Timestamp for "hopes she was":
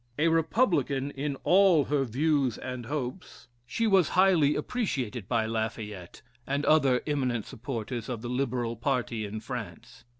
2.87-4.09